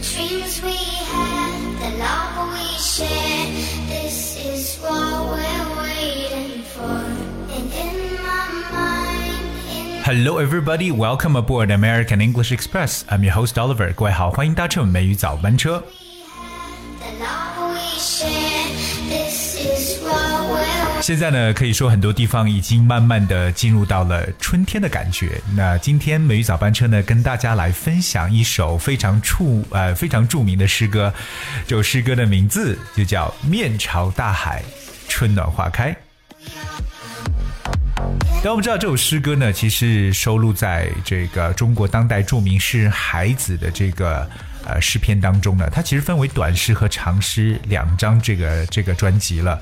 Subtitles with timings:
[0.00, 3.52] dreams we had, the love we shared.
[3.88, 7.04] This is what we're waiting for.
[7.54, 10.90] And in my mind, in Hello, everybody.
[10.90, 13.04] Welcome aboard American English Express.
[13.10, 13.92] I'm your host Oliver.
[13.92, 15.82] 各位好，欢迎搭乘美语早班车。
[17.00, 18.59] the love we shared.
[21.01, 25.41] 现在呢，可以说很多地方已经慢慢的进入到了春天的感觉。
[25.55, 31.11] 那今天美语早班车呢，跟大家来分享一首非常著呃非常著名的诗歌。
[31.65, 34.61] 这首诗歌的名字就叫《面朝大海，
[35.07, 35.91] 春暖花开》。
[38.43, 44.29] 但我们知道这首诗歌呢，其实收录在这个中国当代著名诗人海子的这个
[44.65, 45.69] 呃诗篇当中呢。
[45.71, 49.59] 它其实分为短诗和长诗两张这个这个专辑了。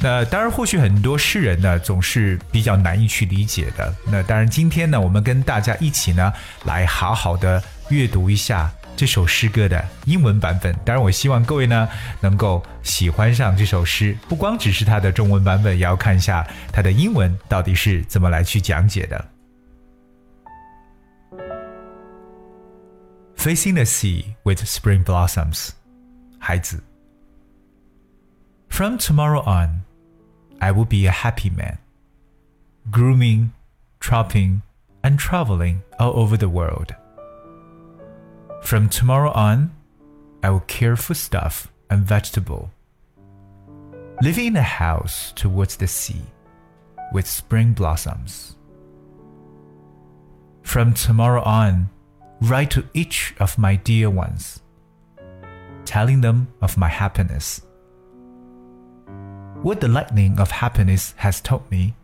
[0.00, 3.94] 那当然，或许很多诗人呢总是比较难以去理解的。
[4.06, 6.32] 那当然，今天呢，我们跟大家一起呢
[6.64, 8.70] 来好好的阅读一下。
[8.94, 11.88] 这首诗歌的英文版本，当然，我希望各位呢
[12.20, 19.31] 能够喜欢上这首诗，不光只是它的中文版本，也要看一下它的英文到底是怎么来去讲解的。
[23.42, 25.72] Facing the sea with spring blossoms，
[26.38, 26.80] 孩子。
[28.68, 29.82] From tomorrow on,
[30.60, 31.78] I will be a happy man,
[32.92, 33.52] grooming,
[33.98, 34.62] trapping,
[35.02, 36.94] and traveling all over the world.
[38.62, 39.72] From tomorrow on,
[40.44, 42.70] I will care for stuff and vegetable.
[44.22, 46.22] Living in a house towards the sea
[47.12, 48.54] with spring blossoms.
[50.62, 51.90] From tomorrow on,
[52.42, 54.62] write to each of my dear ones,
[55.84, 57.62] telling them of my happiness.
[59.62, 61.94] What the lightning of happiness has taught me,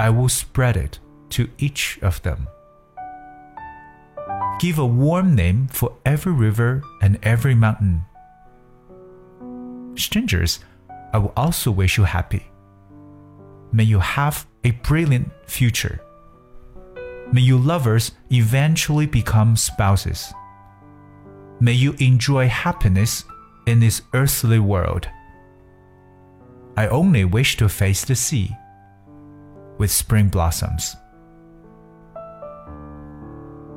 [0.00, 0.98] I will spread it
[1.30, 2.48] to each of them
[4.62, 8.04] give a warm name for every river and every mountain.
[9.96, 10.60] Strangers,
[11.12, 12.46] I will also wish you happy.
[13.72, 16.00] May you have a brilliant future.
[17.32, 20.32] May you lovers eventually become spouses.
[21.60, 23.24] May you enjoy happiness
[23.66, 25.08] in this earthly world.
[26.76, 28.50] I only wish to face the sea
[29.78, 30.94] with spring blossoms.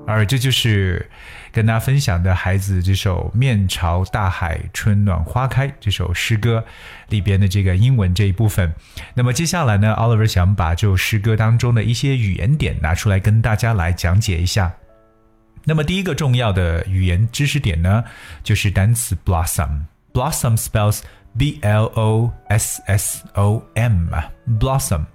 [0.07, 1.09] 而这就是
[1.51, 6.63] 跟大家分享的孩子这首《面朝大海，春暖花开》这首诗歌
[7.09, 8.71] 里边的这个英文这一部分。
[9.13, 14.71] 那么接下来呢，Oliver 想把这首诗歌当中的一些语言点拿出来跟大家来讲解一下。
[15.63, 18.03] 那么第一个重要的语言知识点呢，
[18.43, 19.81] 就是单词 blossom。
[20.13, 21.01] blossom spells
[21.37, 25.05] b l o s s o m，blossom。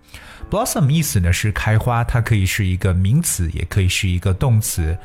[0.51, 4.97] Blossom 意思呢是开花，它可以是一个名词，也可以是一个动词。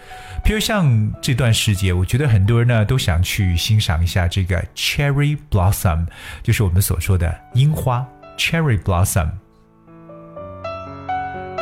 [0.43, 6.05] 譬如像这段时节，我觉得很多人呢都想去欣赏一下这个 cherry blossom，
[6.41, 8.05] 就是我们所说的樱花
[8.37, 9.29] cherry blossom。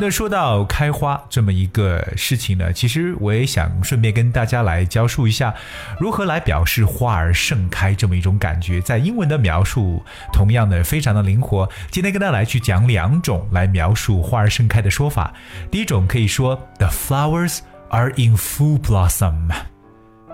[0.01, 5.53] 那说到开花这么一个事情呢，其实我也想顺便跟大家来教述一下，
[5.97, 8.81] 如何来表示花儿盛开这么一种感觉。
[8.81, 10.03] 在英文的描述
[10.33, 11.69] 同样的非常的灵活。
[11.89, 15.33] 今天跟大家来去讲两种来描述花儿盛开的说法。
[15.71, 17.59] 第一种可以说 The flowers
[17.89, 19.47] are in full blossom。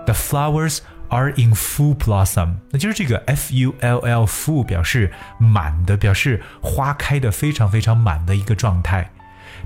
[0.06, 0.78] The flowers
[1.10, 9.08] are in full blossom，那就是这个 f u l l full 表示满的，表示花开的非常非常满的一个状态。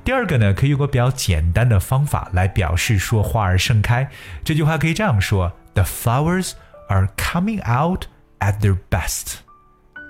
[0.05, 4.09] 第二个呢，可以用个比较简单的方法来表示说花儿盛开。
[4.45, 6.53] 这句话可以这样说：The flowers
[6.89, 8.05] are coming out
[8.41, 9.37] at their best.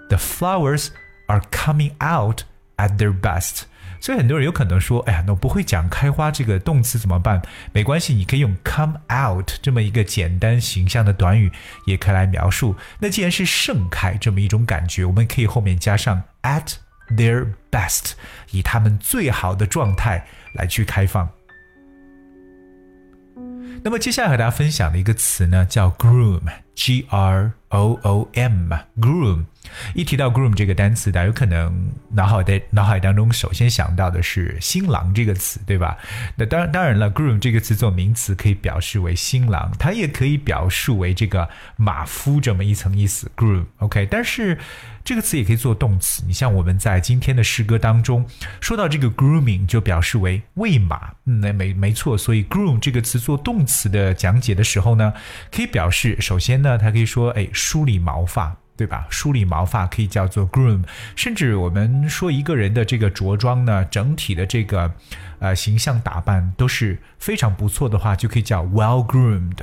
[0.08, 0.88] The flowers
[1.28, 2.40] are coming out
[2.76, 3.62] at their best.
[4.00, 7.40] 所以很多人有可能说：“哎呀，那我不会讲开花这个动词怎么办？”
[7.72, 11.50] 没关系，你可以用 come out 这么一个简单形象的短语，
[11.86, 12.74] 也可以来描述。
[12.98, 16.74] 那既然是盛开这么一种感觉，我们可以后面加上 at。
[17.10, 18.12] Their best，
[18.50, 21.28] 以他们最好的状态来去开放。
[23.82, 26.40] 那么接下来和大家分享的一个词呢，叫 groom
[26.74, 29.44] groom，g r o o m，groom。
[29.94, 35.96] 一提到 groom 这个单词，大家有可能脑海的脑海当中首先想到的是新郎这个词，对吧？
[36.36, 43.64] 那当然当然了，groom 这个词做名词可以表示为新郎，它也可以表述为这个马夫这么一层意思，groom。
[43.78, 44.58] OK，但是
[45.02, 46.22] 这个词也可以做动词。
[46.26, 48.24] 你像我们在今天的诗歌当中
[48.60, 51.14] 说到这个 grooming，就表示为喂马。
[51.24, 52.16] 嗯，那没没错。
[52.16, 55.12] 所以 groom 这个词做动词的讲解的时候呢，
[55.50, 58.56] 可以表示首先呢，它可以说哎梳理毛发。
[58.76, 59.06] 对吧？
[59.08, 60.82] 梳理毛发可以叫做 groom，
[61.14, 64.92] 甚至我们说一个人的这个着装呢，整体的这个
[65.38, 69.58] 呃形象打扮都是非常不错的话，就可以叫 well groomed。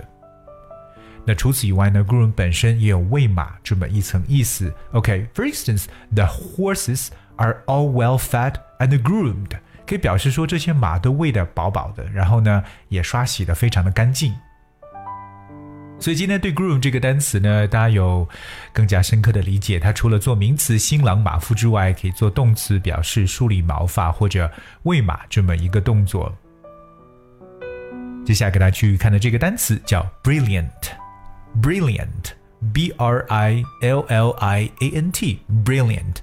[1.25, 4.74] 那除此以外呢，groom 本身也有喂马这么一层意思。
[4.94, 9.50] OK，for、instance，the horses are all well fed and groomed，
[9.86, 14.33] 可以表示说这些马都喂得饱饱的，然后呢也刷洗得非常的干净。
[16.01, 18.27] 所以今天对 groom 这个单词呢，大家有
[18.74, 19.80] 更加深刻的理解。
[19.80, 24.51] 它除了做名词新郎马夫之外，可以做动词，表示梳理毛发或者
[24.83, 26.36] 喂马这么一个动作。
[28.25, 36.15] 接下来给大家去看的这个单词叫 brilliant，brilliant，b r i l l i a n t，brilliant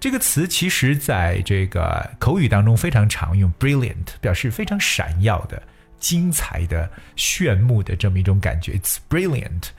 [0.00, 5.62] 这个词其实在这个口语当中非常常用，brilliant 表示非常闪耀的。
[6.06, 9.70] 精彩的、炫目的这么一种感觉，It's brilliant。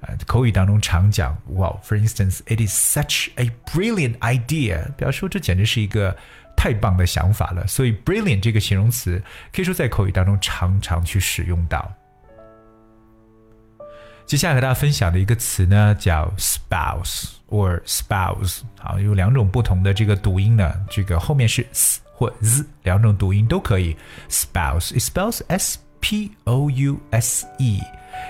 [0.00, 6.16] 呃，口语当中常讲，Well, for instance, it is such a brilliant idea，表示说这简直是一个
[6.56, 7.64] 太棒的想法了。
[7.68, 9.22] 所以，brilliant 这个形容词
[9.52, 11.92] 可以说在口语当中常常去使用到。
[14.26, 22.00] 接下来和大家分享的一个词呢，叫 spouse or spouse，好，有两种不同的这个读音呢，这个后面是 s。
[22.17, 23.95] 或 z 两种读音都可以。
[24.29, 27.81] spouse，it spells s p o u s e，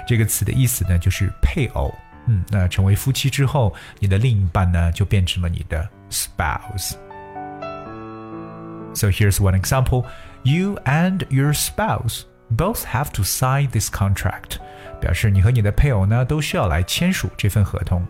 [0.08, 1.94] 这个词的意思呢就是配偶。
[2.28, 10.06] 嗯，那成为夫妻之后，你的另一半呢就变成了你的 spouse。So here's one example:
[10.44, 12.22] you and your spouse
[12.56, 14.58] both have to sign this contract，
[15.02, 18.06] 表示你和你的配偶呢都需要来签署这份合同。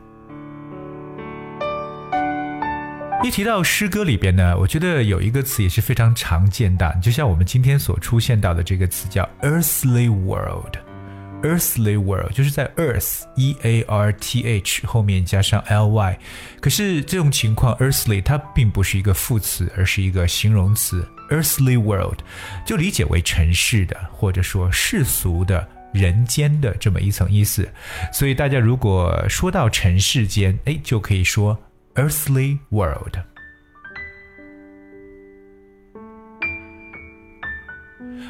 [3.21, 10.77] 一提到诗歌里边呢，我觉得有一个词也是非常常见的，就像我们今天所出现到的这个词叫 earthly world。
[11.43, 16.19] earthly world 就是在 earth e a r t h 后面加上 l y，
[16.61, 21.07] 可是这种情况 earthly 它并不是一个副词，而是一个形容词。
[21.31, 22.19] earthly world
[22.65, 27.69] 就理解为尘世的，或者说世俗的、人间的这么一层意思。
[28.13, 31.59] 所以大家如果说到尘世间，哎，就可以说。
[31.99, 33.19] Earthly world。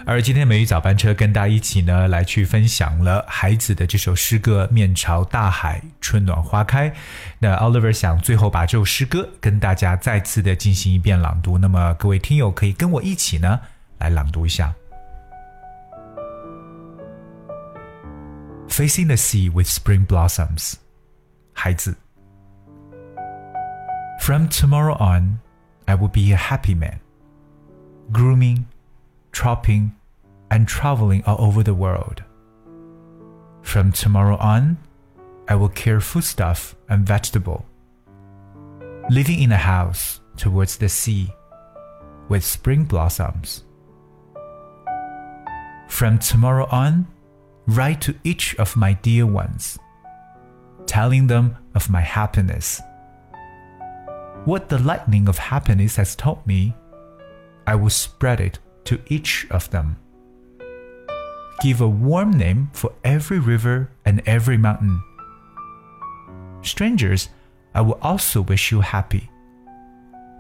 [0.07, 6.89] 而今天美语早班车跟大家一起呢，来去分享了孩子的这首诗歌《面朝大海，春暖花开》。
[7.39, 11.59] 那 Oliver 想最后把这首诗歌跟大家再次的进行一遍朗读。
[11.59, 13.61] 那么各位听友可以跟我一起呢
[13.99, 14.75] 来朗读一下。
[18.71, 20.77] Facing the sea with spring blossoms，
[21.53, 21.95] 孩子。
[24.29, 25.41] From tomorrow on,
[25.87, 27.01] I will be a happy man,
[28.13, 28.69] grooming,
[29.33, 29.97] chopping,
[30.51, 32.23] and traveling all over the world.
[33.63, 34.77] From tomorrow on,
[35.49, 37.65] I will care foodstuff and vegetable,
[39.09, 41.33] living in a house towards the sea
[42.29, 43.65] with spring blossoms.
[45.89, 47.07] From tomorrow on,
[47.67, 49.79] write to each of my dear ones,
[50.85, 52.83] telling them of my happiness
[54.49, 56.75] what the lightning of happiness has taught me,
[57.67, 59.99] I will spread it to each of them.
[61.61, 65.03] Give a warm name for every river and every mountain.
[66.63, 67.29] Strangers,
[67.75, 69.29] I will also wish you happy.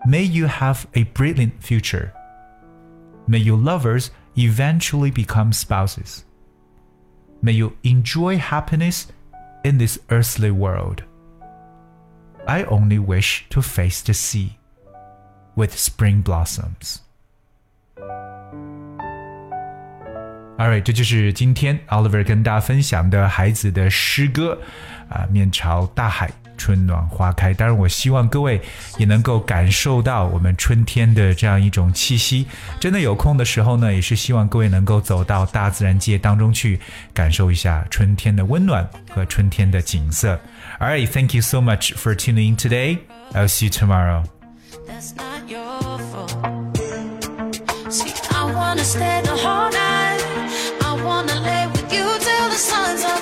[0.06, 2.14] May you have a brilliant future.
[3.26, 6.24] May your lovers eventually become spouses.
[7.42, 9.08] May you enjoy happiness
[9.64, 11.02] in this earthly world.
[12.47, 14.51] I only wish to face the sea
[15.55, 16.97] with spring blossoms.
[20.57, 24.59] Alright，这就是今天 Oliver 跟大家分享的孩子的诗歌
[25.09, 26.29] 啊，面朝大海。
[26.55, 28.61] 春暖花开，当然，我希望各位
[28.97, 32.47] 也能够感受到我们春天的这样一种气息。
[32.79, 36.79] 真的有空的时候呢，也是希望各位能够走到大自然界当中去，
[37.11, 40.39] 感受一下春天的温暖和春天的景色。
[40.80, 43.02] All right, thank you so much for tuning in today.
[43.34, 44.22] I'll see you tomorrow.
[44.86, 46.30] That's not your fault.
[47.92, 50.22] See, I wanna stay the whole night.
[50.82, 53.17] I wanna lay with you till the sun's up.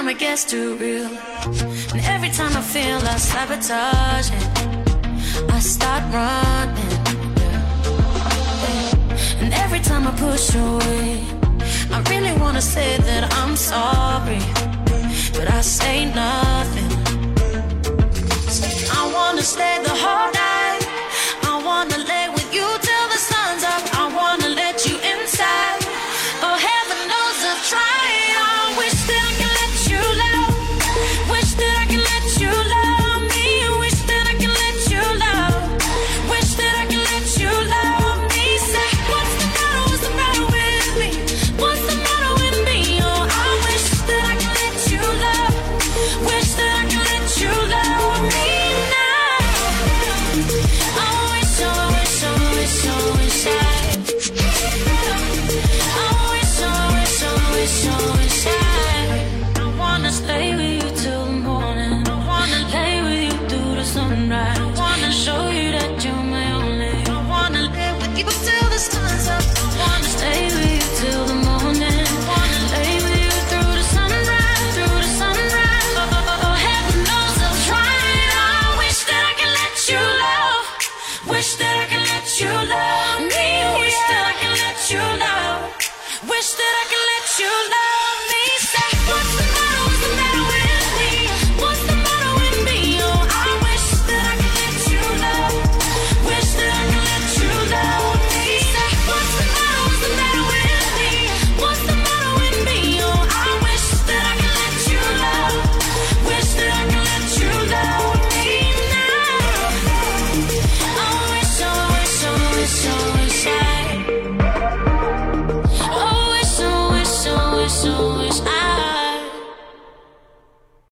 [0.00, 1.10] time it gets too real.
[1.92, 4.30] And every time I feel I sabotage
[5.56, 6.94] I start running.
[9.40, 11.22] And every time I push away
[11.96, 14.42] I really wanna say that I'm sorry
[15.36, 16.92] But I say nothing.
[18.98, 20.84] I wanna stay the whole night.
[21.50, 22.19] I wanna let